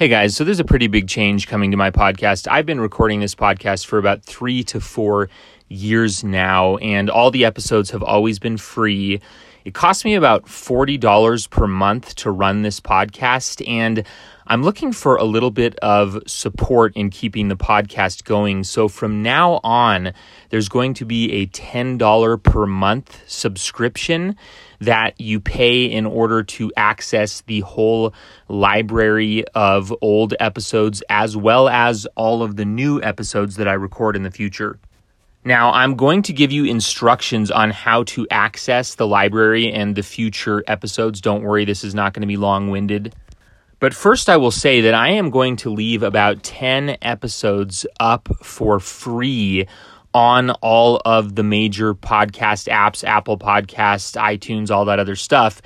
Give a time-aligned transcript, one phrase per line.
[0.00, 2.48] Hey guys, so there's a pretty big change coming to my podcast.
[2.50, 5.28] I've been recording this podcast for about three to four
[5.68, 9.20] years now, and all the episodes have always been free.
[9.66, 14.06] It costs me about $40 per month to run this podcast, and
[14.50, 18.64] I'm looking for a little bit of support in keeping the podcast going.
[18.64, 20.12] So from now on,
[20.48, 24.34] there's going to be a $10 per month subscription
[24.80, 28.12] that you pay in order to access the whole
[28.48, 34.16] library of old episodes as well as all of the new episodes that I record
[34.16, 34.80] in the future.
[35.44, 40.02] Now, I'm going to give you instructions on how to access the library and the
[40.02, 41.20] future episodes.
[41.20, 43.14] Don't worry, this is not going to be long winded.
[43.80, 48.28] But first, I will say that I am going to leave about 10 episodes up
[48.42, 49.66] for free
[50.12, 55.62] on all of the major podcast apps Apple Podcasts, iTunes, all that other stuff.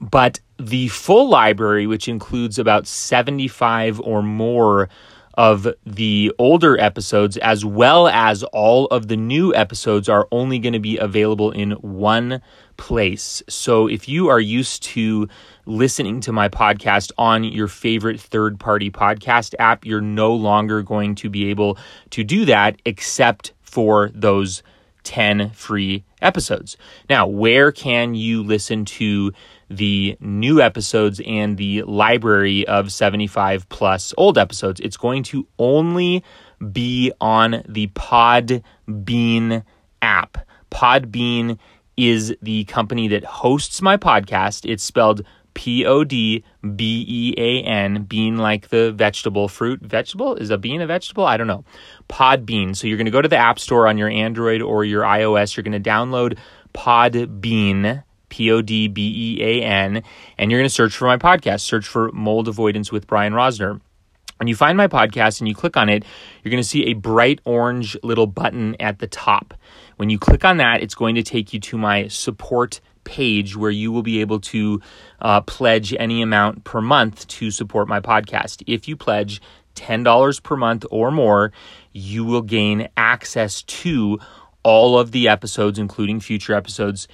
[0.00, 4.88] But the full library, which includes about 75 or more
[5.34, 10.72] of the older episodes, as well as all of the new episodes, are only going
[10.72, 12.40] to be available in one
[12.76, 13.42] place.
[13.48, 15.28] So if you are used to
[15.66, 21.14] listening to my podcast on your favorite third party podcast app, you're no longer going
[21.16, 21.76] to be able
[22.10, 24.62] to do that except for those
[25.02, 26.76] 10 free episodes.
[27.08, 29.32] Now, where can you listen to
[29.68, 34.80] the new episodes and the library of 75 plus old episodes?
[34.80, 36.24] It's going to only
[36.72, 39.64] be on the Podbean
[40.02, 40.38] app.
[40.70, 41.58] Podbean
[41.96, 44.68] is the company that hosts my podcast.
[44.70, 45.22] It's spelled
[45.56, 46.44] P O D
[46.76, 49.80] B E A N, bean like the vegetable fruit.
[49.80, 50.34] Vegetable?
[50.34, 51.24] Is a bean a vegetable?
[51.24, 51.64] I don't know.
[52.08, 52.74] Pod Bean.
[52.74, 55.56] So you're going to go to the App Store on your Android or your iOS.
[55.56, 56.38] You're going to download
[56.74, 58.04] Pod Bean.
[58.28, 60.02] P O D B E A N,
[60.36, 61.60] and you're going to search for my podcast.
[61.60, 63.80] Search for Mold Avoidance with Bryan Rosner.
[64.38, 66.04] When you find my podcast and you click on it,
[66.42, 69.54] you're going to see a bright orange little button at the top.
[69.96, 73.70] When you click on that, it's going to take you to my support page where
[73.70, 74.82] you will be able to
[75.22, 78.62] uh, pledge any amount per month to support my podcast.
[78.66, 79.40] If you pledge
[79.76, 81.52] $10 per month or more,
[81.92, 84.18] you will gain access to
[84.62, 87.08] all of the episodes, including future episodes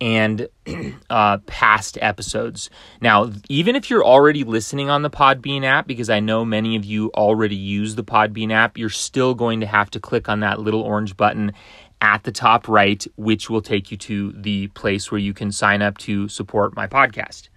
[0.00, 0.48] and
[1.10, 2.70] uh, past episodes.
[3.00, 6.84] Now, even if you're already listening on the Podbean app, because I know many of
[6.84, 10.60] you already use the Podbean app, you're still going to have to click on that
[10.60, 11.52] little orange button
[12.00, 15.82] at the top right, which will take you to the place where you can sign
[15.82, 17.48] up to support my podcast.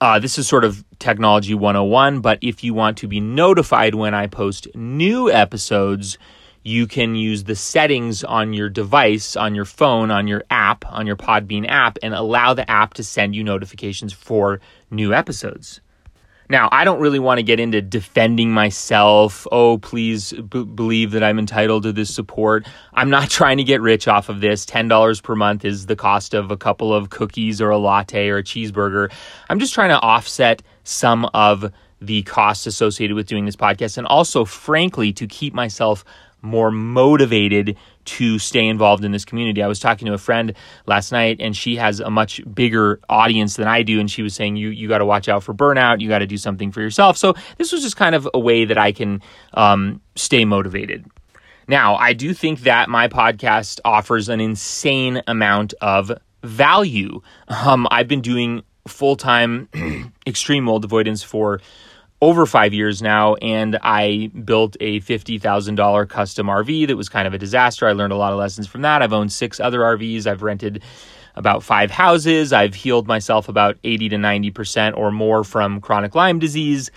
[0.00, 4.14] Uh, this is sort of technology 101, but if you want to be notified when
[4.14, 6.18] I post new episodes,
[6.62, 11.06] you can use the settings on your device, on your phone, on your app, on
[11.06, 14.60] your Podbean app, and allow the app to send you notifications for
[14.90, 15.80] new episodes.
[16.50, 19.46] Now, I don't really want to get into defending myself.
[19.52, 22.66] Oh, please b- believe that I'm entitled to this support.
[22.94, 24.64] I'm not trying to get rich off of this.
[24.64, 28.38] $10 per month is the cost of a couple of cookies or a latte or
[28.38, 29.12] a cheeseburger.
[29.50, 31.70] I'm just trying to offset some of
[32.00, 36.04] the costs associated with doing this podcast and also, frankly, to keep myself
[36.42, 39.62] more motivated to stay involved in this community.
[39.62, 40.54] I was talking to a friend
[40.86, 44.34] last night and she has a much bigger audience than I do and she was
[44.34, 46.80] saying you you got to watch out for burnout, you got to do something for
[46.80, 47.16] yourself.
[47.16, 49.20] So this was just kind of a way that I can
[49.54, 51.04] um, stay motivated.
[51.66, 56.10] Now, I do think that my podcast offers an insane amount of
[56.42, 57.20] value.
[57.48, 59.68] Um, I've been doing full time
[60.26, 61.60] extreme mold avoidance for
[62.20, 67.34] over five years now, and I built a $50,000 custom RV that was kind of
[67.34, 67.86] a disaster.
[67.86, 69.02] I learned a lot of lessons from that.
[69.02, 70.26] I've owned six other RVs.
[70.26, 70.82] I've rented
[71.36, 72.52] about five houses.
[72.52, 76.90] I've healed myself about 80 to 90% or more from chronic Lyme disease.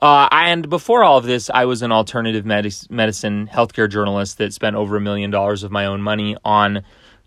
[0.00, 4.76] Uh, and before all of this, I was an alternative medicine healthcare journalist that spent
[4.76, 6.82] over a million dollars of my own money on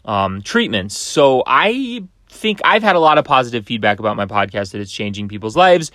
[0.05, 0.97] um, treatments.
[0.97, 4.91] So I think I've had a lot of positive feedback about my podcast that it's
[4.91, 5.91] changing people's lives.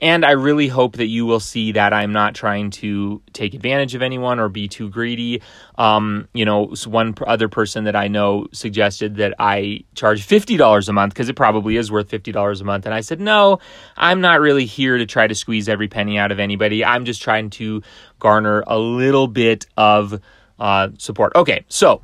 [0.00, 3.94] And I really hope that you will see that I'm not trying to take advantage
[3.94, 5.42] of anyone or be too greedy.
[5.76, 10.92] Um, you know, one other person that I know suggested that I charge $50 a
[10.92, 12.86] month because it probably is worth $50 a month.
[12.86, 13.58] And I said, no,
[13.96, 16.84] I'm not really here to try to squeeze every penny out of anybody.
[16.84, 17.82] I'm just trying to
[18.20, 20.20] garner a little bit of
[20.60, 21.32] uh, support.
[21.34, 22.02] Okay, so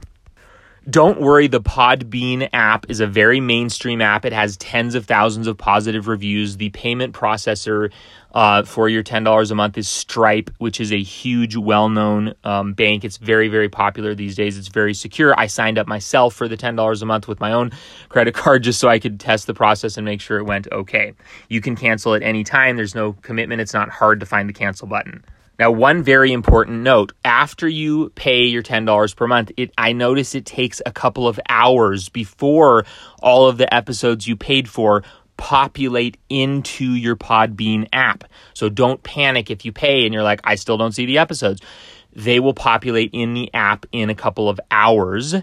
[0.89, 4.27] Don't worry, the Podbean app is a very mainstream app.
[4.27, 6.59] It has tens of thousands of positive reviews.
[6.59, 7.91] The payment processor
[8.35, 12.75] uh, for your $10 a month is Stripe, which is a huge, well known um,
[12.75, 13.03] bank.
[13.03, 14.59] It's very, very popular these days.
[14.59, 15.39] It's very secure.
[15.39, 17.73] I signed up myself for the $10 a month with my own
[18.11, 21.15] credit card just so I could test the process and make sure it went okay.
[21.49, 23.63] You can cancel at any time, there's no commitment.
[23.63, 25.25] It's not hard to find the cancel button.
[25.59, 30.35] Now, one very important note after you pay your $10 per month, it, I notice
[30.35, 32.85] it takes a couple of hours before
[33.23, 35.05] all of the episodes you paid for
[35.37, 38.25] populate into your Podbean app.
[38.55, 41.61] So don't panic if you pay and you're like, I still don't see the episodes.
[42.15, 45.35] They will populate in the app in a couple of hours.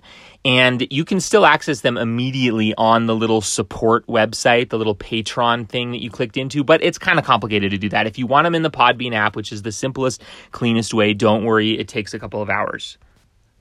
[0.43, 5.69] And you can still access them immediately on the little support website, the little Patreon
[5.69, 6.63] thing that you clicked into.
[6.63, 8.07] But it's kind of complicated to do that.
[8.07, 11.43] If you want them in the Podbean app, which is the simplest, cleanest way, don't
[11.43, 12.97] worry, it takes a couple of hours.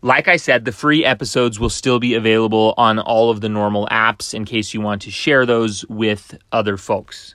[0.03, 3.87] Like I said, the free episodes will still be available on all of the normal
[3.89, 7.35] apps in case you want to share those with other folks.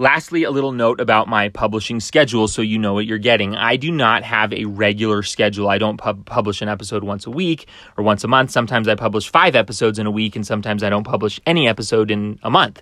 [0.00, 3.54] Lastly, a little note about my publishing schedule so you know what you're getting.
[3.54, 5.68] I do not have a regular schedule.
[5.68, 7.68] I don't pub- publish an episode once a week
[7.98, 8.50] or once a month.
[8.50, 12.10] Sometimes I publish five episodes in a week, and sometimes I don't publish any episode
[12.10, 12.80] in a month.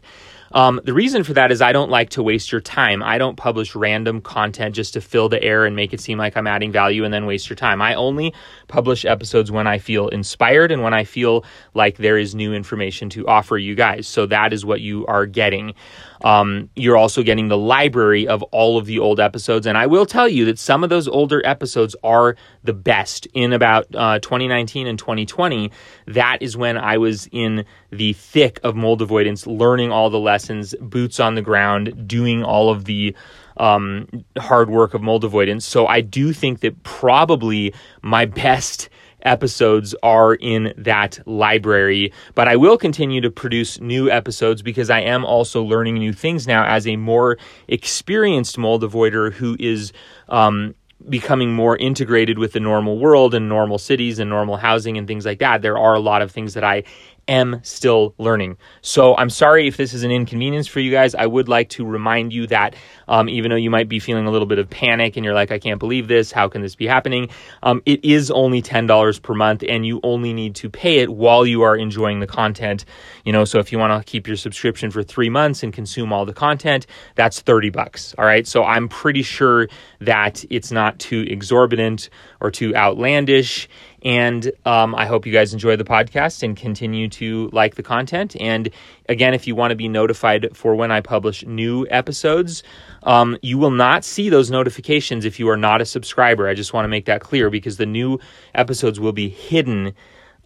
[0.53, 3.03] Um, the reason for that is I don't like to waste your time.
[3.03, 6.37] I don't publish random content just to fill the air and make it seem like
[6.37, 7.83] I'm adding value and then waste your time.
[7.83, 8.35] I only
[8.67, 13.11] publish episodes when I feel inspired and when I feel like there is new information
[13.11, 14.06] to offer you guys.
[14.09, 15.75] So that is what you are getting.
[16.23, 19.67] Um, you're also getting the library of all of the old episodes.
[19.67, 23.27] And I will tell you that some of those older episodes are the best.
[23.35, 25.71] In about uh, 2019 and 2020,
[26.06, 30.73] that is when I was in the thick of mold avoidance, learning all the lessons,
[30.81, 33.12] boots on the ground, doing all of the
[33.56, 34.06] um,
[34.38, 35.67] hard work of mold avoidance.
[35.67, 38.88] So I do think that probably my best
[39.23, 42.12] episodes are in that library.
[42.37, 46.46] But I will continue to produce new episodes because I am also learning new things
[46.46, 47.37] now as a more
[47.67, 49.93] experienced mold avoider who is
[50.29, 50.76] um,
[51.08, 55.26] becoming more integrated with the normal world and normal cities and normal housing and things
[55.26, 55.62] like that.
[55.62, 56.85] There are a lot of things that I
[57.28, 58.56] am still learning.
[58.80, 61.14] So I'm sorry if this is an inconvenience for you guys.
[61.14, 62.75] I would like to remind you that
[63.06, 65.50] um, even though you might be feeling a little bit of panic and you're like,
[65.50, 67.28] I can't believe this, how can this be happening?
[67.62, 71.46] Um, it is only $10 per month and you only need to pay it while
[71.46, 72.84] you are enjoying the content.
[73.25, 76.12] You know, so if you want to keep your subscription for three months and consume
[76.12, 78.14] all the content, that's 30 bucks.
[78.19, 78.46] All right.
[78.46, 79.69] So I'm pretty sure
[80.00, 82.08] that it's not too exorbitant
[82.40, 83.69] or too outlandish.
[84.05, 88.37] And um, I hope you guys enjoy the podcast and continue to like the content.
[88.41, 88.71] And
[89.09, 92.62] again, if you want to be notified for when I publish new episodes,
[93.03, 96.49] um, you will not see those notifications if you are not a subscriber.
[96.49, 98.19] I just want to make that clear because the new
[98.55, 99.95] episodes will be hidden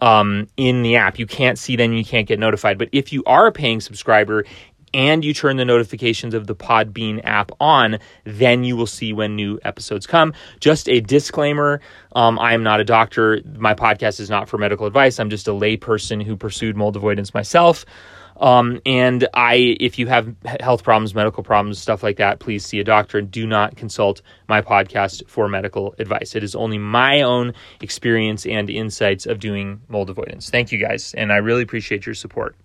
[0.00, 1.18] um, in the app.
[1.18, 2.76] You can't see them, you can't get notified.
[2.76, 4.44] But if you are a paying subscriber
[4.94, 9.36] and you turn the notifications of the Podbean app on, then you will see when
[9.36, 10.34] new episodes come.
[10.60, 11.80] Just a disclaimer
[12.14, 13.40] um, I am not a doctor.
[13.56, 15.18] My podcast is not for medical advice.
[15.18, 17.84] I'm just a layperson who pursued mold avoidance myself.
[18.38, 22.80] Um, and I, if you have health problems, medical problems, stuff like that, please see
[22.80, 26.34] a doctor and do not consult my podcast for medical advice.
[26.34, 30.50] It is only my own experience and insights of doing mold avoidance.
[30.50, 32.56] Thank you guys, and I really appreciate your support.